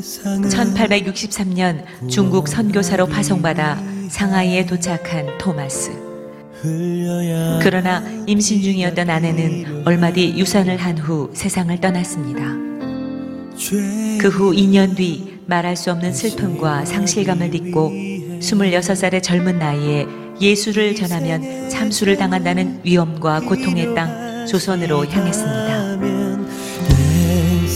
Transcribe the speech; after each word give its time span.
1863년 0.00 1.84
중국 2.08 2.48
선교사로 2.48 3.06
파송받아 3.06 3.78
상하이에 4.08 4.66
도착한 4.66 5.26
토마스. 5.38 5.90
그러나 7.62 8.02
임신 8.26 8.62
중이었던 8.62 9.08
아내는 9.10 9.82
얼마 9.84 10.12
뒤 10.12 10.34
유산을 10.36 10.76
한 10.78 10.98
후 10.98 11.30
세상을 11.34 11.78
떠났습니다. 11.80 12.40
그 14.20 14.28
후 14.28 14.52
2년 14.52 14.96
뒤 14.96 15.38
말할 15.46 15.76
수 15.76 15.90
없는 15.92 16.12
슬픔과 16.12 16.84
상실감을 16.84 17.50
딛고 17.50 17.90
26살의 18.40 19.22
젊은 19.22 19.58
나이에 19.58 20.06
예수를 20.40 20.94
전하면 20.94 21.68
참수를 21.70 22.16
당한다는 22.16 22.80
위험과 22.84 23.40
고통의 23.40 23.94
땅 23.94 24.46
조선으로 24.46 25.06
향했습니다. 25.06 25.96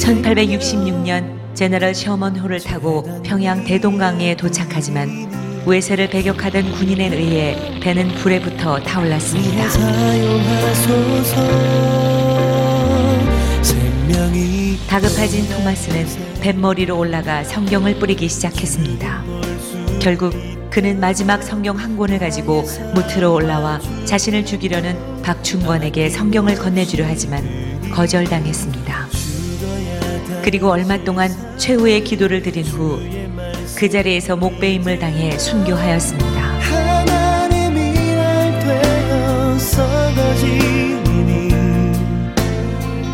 1866년 0.01 1.40
제너럴 1.61 1.95
셔먼호를 1.95 2.59
타고 2.61 3.05
평양 3.23 3.63
대동강에 3.63 4.35
도착하지만 4.35 5.63
외세를 5.67 6.09
배격하던 6.09 6.73
군인에 6.73 7.15
의해 7.15 7.79
배는 7.81 8.09
불에 8.15 8.41
붙어 8.41 8.81
타올랐습니다. 8.81 9.69
다급해진 14.89 15.51
토마스는 15.51 16.07
뱃머리로 16.41 16.99
올라가 16.99 17.45
성경을 17.45 17.99
뿌리기 17.99 18.27
시작했습니다. 18.27 19.23
결국 20.01 20.33
그는 20.71 20.99
마지막 20.99 21.43
성경 21.43 21.77
한 21.77 21.95
권을 21.99 22.19
가지고 22.19 22.65
무트로 22.95 23.35
올라와 23.35 23.81
자신을 24.07 24.47
죽이려는 24.47 25.21
박충권에게 25.21 26.09
성경을 26.09 26.55
건네주려 26.55 27.05
하지만 27.07 27.45
거절당했습니다. 27.93 28.80
그리고 30.51 30.69
얼마 30.69 30.99
동안 31.05 31.31
최후의 31.59 32.03
기도를 32.03 32.43
드린 32.43 32.65
후 32.65 33.21
그 33.81 33.89
자리에서 33.89 34.37
목배임을 34.37 34.99
당해 34.99 35.39
순교하였습니다. 35.39 36.61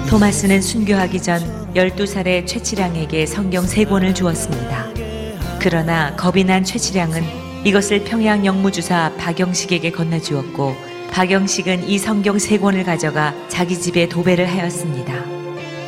토마스는 0.09 0.61
순교하기 0.62 1.23
전 1.23 1.73
12살의 1.75 2.47
최치량에게 2.47 3.27
성경 3.27 3.65
세 3.67 3.84
권을 3.84 4.15
주었습니다. 4.15 4.87
그러나 5.61 6.17
겁이 6.17 6.43
난 6.43 6.65
최치량은 6.65 7.23
이것을 7.65 8.05
평양 8.05 8.45
영무주사 8.45 9.12
박영식에게 9.19 9.93
건네주었고 9.93 10.75
박영식은 11.12 11.89
이 11.89 11.98
성경 11.98 12.39
세 12.39 12.59
권을 12.59 12.84
가져가 12.84 13.34
자기 13.48 13.78
집에 13.78 14.09
도배를 14.09 14.48
하였습니다. 14.50 15.36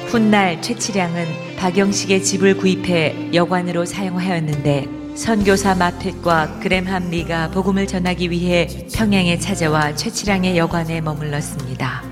훗날 0.08 0.62
최치량은 0.62 1.56
박영식의 1.58 2.24
집을 2.24 2.56
구입해 2.56 3.28
여관으로 3.34 3.84
사용하였는데 3.84 5.14
선교사 5.14 5.74
마텟과 5.74 6.60
그램함 6.60 7.10
리가 7.10 7.50
복음을 7.50 7.86
전하기 7.86 8.30
위해 8.30 8.86
평양에 8.94 9.38
찾아와 9.38 9.94
최치량의 9.94 10.56
여관에 10.56 11.02
머물렀습니다. 11.02 12.02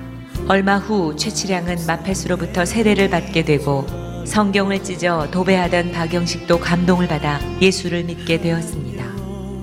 얼마 0.46 0.76
후 0.76 1.16
최치량은 1.16 1.86
마펫으로부터 1.86 2.66
세례를 2.66 3.08
받게 3.08 3.46
되고 3.46 3.86
성경을 4.26 4.82
찢어 4.82 5.30
도배하던 5.30 5.92
박영식도 5.92 6.60
감동을 6.60 7.08
받아 7.08 7.40
예수를 7.62 8.04
믿게 8.04 8.42
되었습니다. 8.42 9.06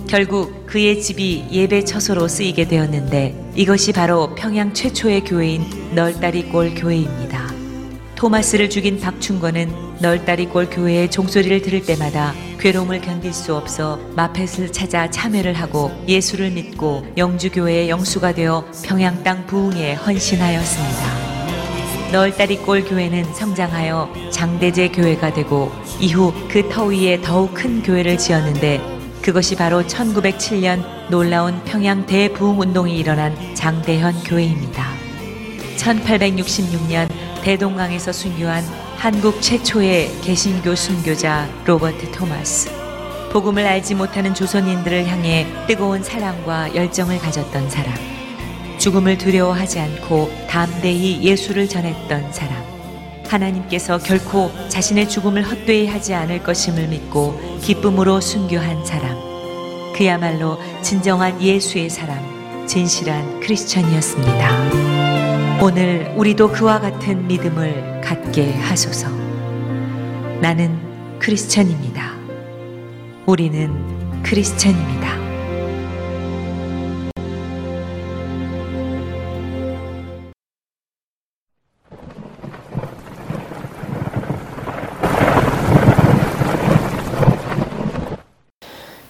결국 0.07 0.65
그의 0.65 0.99
집이 1.03 1.49
예배 1.51 1.85
처소로 1.85 2.27
쓰이게 2.27 2.67
되었는데 2.67 3.51
이것이 3.55 3.91
바로 3.91 4.33
평양 4.33 4.73
최초의 4.73 5.23
교회인 5.23 5.93
널다리골 5.93 6.73
교회입니다. 6.73 7.42
토마스를 8.23 8.69
죽인 8.69 9.01
박충권은 9.01 9.97
널다리골 9.99 10.69
교회의 10.69 11.11
종소리를 11.11 11.61
들을 11.61 11.83
때마다 11.83 12.33
괴로움을 12.57 13.01
견딜 13.01 13.33
수 13.33 13.53
없어 13.53 13.99
마펫을 14.15 14.71
찾아 14.71 15.09
참여를 15.09 15.55
하고 15.55 15.91
예수를 16.07 16.51
믿고 16.51 17.05
영주교회의 17.17 17.89
영수가 17.89 18.35
되어 18.35 18.63
평양 18.81 19.21
땅 19.23 19.45
부흥에 19.45 19.95
헌신하였습니다. 19.95 22.11
널다리골 22.13 22.85
교회는 22.85 23.25
성장하여 23.33 24.13
장대제 24.31 24.87
교회가 24.87 25.33
되고 25.33 25.69
이후 25.99 26.31
그 26.47 26.69
터 26.69 26.85
위에 26.85 27.19
더욱 27.21 27.53
큰 27.53 27.83
교회를 27.83 28.17
지었는데 28.17 28.79
그것이 29.21 29.57
바로 29.57 29.83
1907년 29.83 30.81
놀라운 31.09 31.61
평양 31.65 32.05
대부흥 32.05 32.61
운동이 32.61 32.97
일어난 32.97 33.35
장대현 33.53 34.23
교회입니다. 34.23 34.93
1866년 35.75 37.22
대동강에서 37.43 38.13
순교한 38.13 38.63
한국 38.95 39.41
최초의 39.41 40.21
개신교 40.21 40.75
순교자 40.75 41.49
로버트 41.65 42.11
토마스. 42.11 42.71
복음을 43.33 43.65
알지 43.65 43.95
못하는 43.95 44.33
조선인들을 44.33 45.07
향해 45.07 45.45
뜨거운 45.67 46.01
사랑과 46.03 46.73
열정을 46.73 47.19
가졌던 47.19 47.69
사람. 47.69 47.93
죽음을 48.77 49.17
두려워하지 49.17 49.79
않고 49.79 50.31
담대히 50.49 51.21
예수를 51.23 51.67
전했던 51.67 52.31
사람. 52.31 52.63
하나님께서 53.27 53.97
결코 53.97 54.51
자신의 54.69 55.09
죽음을 55.09 55.43
헛되이 55.43 55.87
하지 55.87 56.13
않을 56.13 56.43
것임을 56.43 56.87
믿고 56.87 57.59
기쁨으로 57.61 58.21
순교한 58.21 58.85
사람. 58.85 59.17
그야말로 59.95 60.57
진정한 60.81 61.41
예수의 61.41 61.89
사람, 61.89 62.65
진실한 62.67 63.41
크리스천이었습니다. 63.41 64.92
오늘 65.65 66.13
우리도 66.17 66.51
그와 66.51 66.81
같은 66.81 67.25
믿음을 67.25 68.01
갖게 68.01 68.51
하소서. 68.51 69.07
나는 70.41 70.77
크리스천입니다. 71.19 72.11
우리는 73.25 73.71
크리스천입니다. 74.23 75.22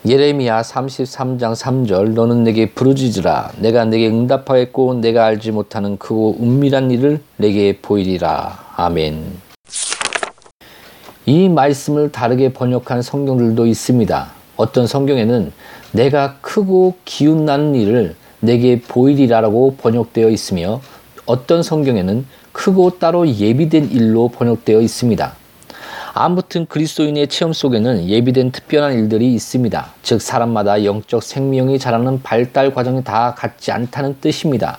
예레미야 0.06 0.64
33장 0.64 1.56
3절 1.56 2.10
너는 2.10 2.44
내게 2.44 2.70
부르짖으라 2.72 3.54
내가 3.60 3.86
내게 3.86 4.10
응답하였고 4.10 4.96
내가 4.96 5.24
알지 5.24 5.52
못하는 5.52 5.98
크고 5.98 6.40
은밀한 6.42 6.92
일을 6.92 7.22
내게 7.38 7.80
보이리라 7.82 8.74
아멘. 8.76 9.24
이 11.26 11.48
말씀을 11.48 12.12
다르게 12.12 12.52
번역한 12.52 13.02
성경들도 13.02 13.66
있습니다. 13.66 14.32
어떤 14.58 14.88
성경에는 14.88 15.54
내가 15.94 16.36
크고 16.42 16.96
기운나는 17.06 17.74
일을 17.76 18.16
내게 18.42 18.82
보이리라라고 18.82 19.76
번역되어 19.78 20.30
있으며 20.32 20.82
어떤 21.26 21.64
성경에는 21.64 22.26
크고 22.52 23.00
따로 23.00 23.26
예비된 23.26 23.92
일로 23.92 24.28
번역되어 24.28 24.82
있습니다. 24.82 25.43
아무튼 26.16 26.68
그리스도인의 26.68 27.28
체험 27.28 27.54
속에는 27.54 28.08
예비된 28.08 28.52
특별한 28.52 28.94
일들이 28.94 29.34
있습니다. 29.34 29.94
즉 30.04 30.22
사람마다 30.22 30.86
영적 30.86 31.24
생명이 31.24 31.80
자라는 31.80 32.22
발달 32.22 32.72
과정이 32.72 33.04
다 33.04 33.34
같지 33.34 33.72
않다는 33.72 34.18
뜻입니다. 34.22 34.78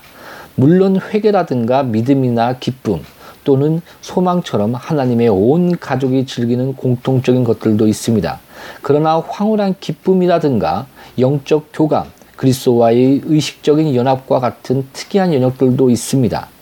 물론 0.54 1.00
회개라든가 1.00 1.82
믿음이나 1.82 2.58
기쁨 2.58 3.00
또는 3.42 3.80
소망처럼 4.00 4.74
하나님의 4.76 5.28
온 5.28 5.76
가족이 5.76 6.24
즐기는 6.24 6.76
공통적인 6.76 7.42
것들도 7.42 7.88
있습니다. 7.88 8.38
그러나 8.80 9.18
황홀한 9.18 9.74
기쁨이라든가 9.80 10.86
영적 11.18 11.70
교감, 11.72 12.04
그리스도와의 12.36 13.22
의식적인 13.24 13.96
연합과 13.96 14.38
같은 14.38 14.86
특이한 14.92 15.34
영역들도 15.34 15.90
있습니다. 15.90 16.53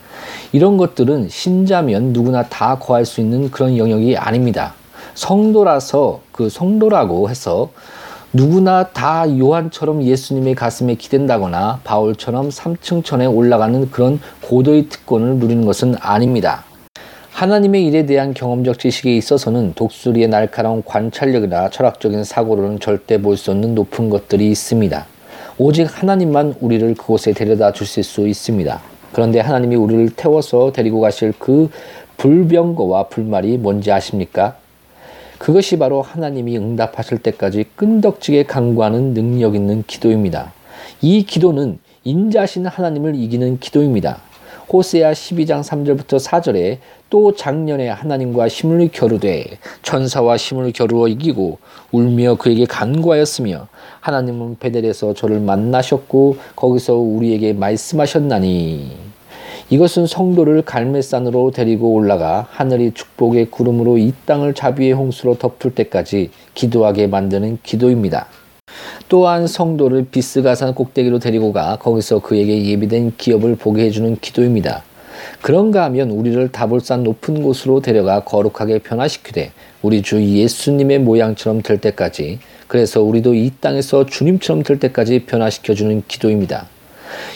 이런 0.53 0.77
것들은 0.77 1.29
신자면 1.29 2.13
누구나 2.13 2.45
다 2.45 2.79
거할 2.79 3.05
수 3.05 3.21
있는 3.21 3.51
그런 3.51 3.77
영역이 3.77 4.17
아닙니다. 4.17 4.75
성도라서 5.15 6.21
그 6.33 6.49
성도라고 6.49 7.29
해서 7.31 7.71
누구나 8.33 8.85
다 8.89 9.27
요한처럼 9.39 10.03
예수님의 10.03 10.55
가슴에 10.55 10.95
기댄다거나 10.95 11.81
바울처럼 11.85 12.49
3층천에 12.49 13.35
올라가는 13.35 13.91
그런 13.91 14.21
고도의 14.41 14.89
특권을 14.89 15.37
누리는 15.37 15.67
것은 15.67 15.97
아닙니다. 16.01 16.65
하나님의 17.33 17.87
일에 17.87 18.07
대한 18.07 18.35
경험적 18.35 18.79
지식에 18.79 19.15
있어서는 19.17 19.73
독수리의 19.75 20.29
날카로운 20.29 20.83
관찰력이나 20.85 21.71
철학적인 21.71 22.25
사고로는 22.25 22.81
절대 22.81 23.21
볼 23.21 23.37
수 23.37 23.51
없는 23.51 23.75
높은 23.75 24.11
것들이 24.11 24.51
있습니다. 24.51 25.07
오직 25.59 25.89
하나님만 25.91 26.55
우리를 26.61 26.95
그곳에 26.95 27.33
데려다 27.33 27.73
주실 27.73 28.03
수 28.05 28.27
있습니다. 28.27 28.81
그런데 29.13 29.41
하나님이 29.41 29.77
우리를 29.77 30.11
태워서 30.11 30.73
데리고 30.73 31.01
가실 31.01 31.33
그 31.39 31.71
불병거와 32.17 33.05
불말이 33.09 33.59
뭔지 33.59 33.93
아십니까? 33.93 34.57
그것이 35.39 35.79
바로 35.79 36.03
하나님이 36.03 36.57
응답하실 36.57 37.19
때까지 37.19 37.65
끈덕지게 37.75 38.45
강구하는 38.45 39.13
능력 39.13 39.55
있는 39.55 39.83
기도입니다. 39.87 40.53
이 41.01 41.25
기도는 41.25 41.79
인자신 42.05 42.67
하나님을 42.67 43.17
이기는 43.17 43.59
기도입니다. 43.59 44.21
호세아 44.73 45.13
12장 45.13 45.63
3절부터 45.63 46.19
4절에 46.19 46.79
또 47.11 47.35
작년에 47.35 47.91
하나님과 47.91 48.49
힘을 48.49 48.89
겨루되 48.91 49.45
천사와 49.83 50.39
힘을 50.39 50.73
겨루어 50.73 51.09
이기고 51.09 51.59
울며 51.91 52.37
그에게 52.37 52.65
간구하였으며 52.65 53.69
하나님은 54.01 54.57
베델에서 54.59 55.13
저를 55.13 55.41
만나셨고 55.41 56.39
거기서 56.57 56.95
우리에게 56.95 57.53
말씀하셨나니 57.53 59.13
이것은 59.69 60.07
성도를 60.07 60.63
갈매산으로 60.63 61.51
데리고 61.51 61.93
올라가 61.93 62.47
하늘이 62.51 62.93
축복의 62.95 63.51
구름으로 63.51 63.99
이 63.99 64.15
땅을 64.25 64.55
자비의 64.55 64.95
홍수로 64.95 65.37
덮을 65.37 65.75
때까지 65.75 66.31
기도하게 66.55 67.09
만드는 67.09 67.59
기도입니다. 67.63 68.27
또한 69.09 69.47
성도를 69.47 70.07
비스가산 70.11 70.75
꼭대기로 70.75 71.19
데리고 71.19 71.53
가 71.53 71.77
거기서 71.77 72.21
그에게 72.21 72.65
예비된 72.65 73.13
기업을 73.19 73.57
보게 73.57 73.85
해주는 73.85 74.17
기도입니다. 74.21 74.83
그런가 75.43 75.85
하면 75.85 76.11
우리를 76.11 76.51
다볼산 76.51 77.03
높은 77.03 77.43
곳으로 77.43 77.81
데려가 77.81 78.21
거룩하게 78.21 78.79
변화시키되 78.79 79.53
우리 79.83 80.01
주 80.01 80.23
예수님의 80.23 81.01
모양처럼 81.01 81.63
될 81.63 81.79
때까지 81.79 82.39
그래서 82.69 83.03
우리도 83.03 83.35
이 83.35 83.53
땅에서 83.61 84.07
주님처럼 84.07 84.63
될 84.63 84.79
때까지 84.79 85.27
변화시켜주는 85.27 86.05
기도입니다. 86.09 86.67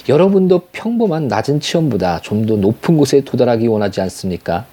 여러분도 0.08 0.62
평범한 0.72 1.28
낮은 1.28 1.60
체험보다 1.60 2.20
좀 2.22 2.46
더 2.46 2.56
높은 2.56 2.96
곳에 2.96 3.20
도달하기 3.20 3.66
원하지 3.66 4.00
않습니까? 4.00 4.64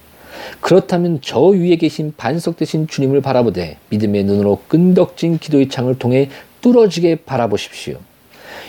그렇다면 0.60 1.18
저 1.22 1.40
위에 1.40 1.76
계신 1.76 2.14
반석 2.16 2.56
되신 2.56 2.86
주님을 2.86 3.20
바라보되 3.20 3.78
믿음의 3.90 4.24
눈으로 4.24 4.62
끈덕진 4.68 5.38
기도의 5.38 5.68
창을 5.68 5.98
통해 5.98 6.30
뚫어지게 6.60 7.16
바라보십시오. 7.26 7.98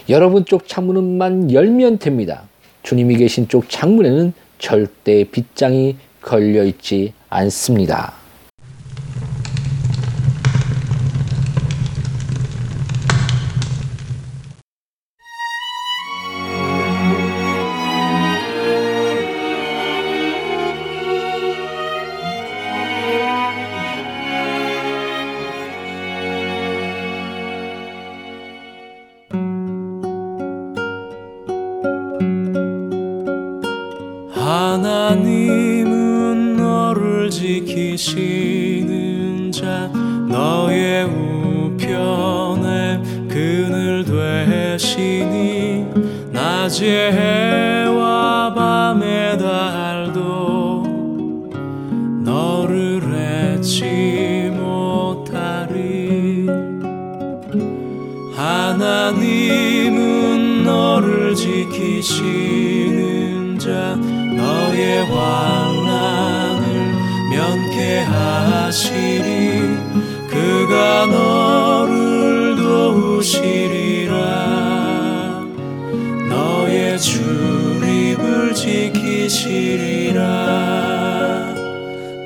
여러분 0.10 0.46
쪽 0.46 0.68
창문만 0.68 1.52
열면 1.52 2.00
됩니다. 2.00 2.44
주님이 2.84 3.18
계신 3.18 3.48
쪽 3.48 3.70
창문에는 3.70 4.34
절대 4.60 5.24
빗장이 5.24 5.98
걸려 6.22 6.64
있지 6.64 7.14
않습니다. 7.30 8.25
지키시는 37.96 39.52
자 39.52 39.88
너의 40.28 41.06
우편에 41.06 43.02
그늘 43.30 44.04
되시니 44.04 45.86
낮에 46.32 47.12
해와 47.12 48.54
밤의 48.54 49.38
달도 49.38 50.84
너를 52.24 53.02
잊지 53.66 54.52
못하리. 54.54 56.48
하나님은 58.36 59.56
너를 60.66 61.34
지키시는 61.34 62.78
자 63.58 63.96
너의 63.96 65.06
환난 65.06 66.45
을 67.76 68.06
면케하시리. 68.06 69.26
그가 70.30 71.06
너를 71.06 72.56
도우시리라. 72.56 74.16
너의 76.30 76.98
출입을 77.00 78.54
지키시리라. 78.54 80.24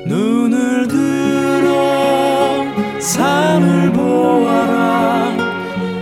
눈을 0.06 0.86
들어 0.88 2.64
산을 3.00 3.92
보아라. 3.92 5.36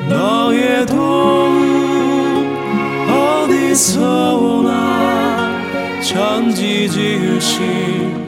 너의 0.09 0.85
도움 0.87 1.49
어디서 3.11 4.37
오나. 4.37 5.59
천지 6.03 6.89
지으신 6.89 8.28